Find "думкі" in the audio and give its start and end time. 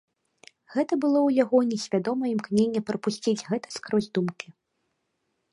4.21-4.47